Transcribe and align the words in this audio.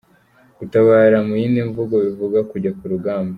Gutabara 0.59 1.17
mu 1.27 1.33
yindi 1.39 1.59
mvugo 1.69 1.95
bivuga 2.05 2.39
kujya 2.49 2.71
ku 2.77 2.83
rugamba. 2.91 3.29